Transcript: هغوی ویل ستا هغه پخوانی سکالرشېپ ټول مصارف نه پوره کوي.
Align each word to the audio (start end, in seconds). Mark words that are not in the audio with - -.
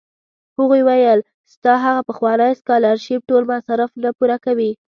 هغوی 0.57 0.81
ویل 0.87 1.19
ستا 1.53 1.73
هغه 1.85 2.01
پخوانی 2.09 2.51
سکالرشېپ 2.59 3.21
ټول 3.29 3.43
مصارف 3.51 3.91
نه 4.03 4.09
پوره 4.17 4.37
کوي. 4.45 4.71